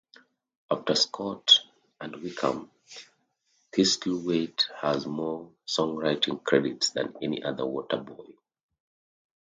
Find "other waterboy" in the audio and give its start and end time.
7.43-8.35